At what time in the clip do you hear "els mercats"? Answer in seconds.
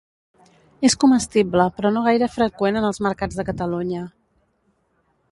2.89-3.37